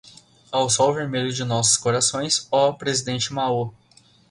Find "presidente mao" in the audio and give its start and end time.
2.73-3.71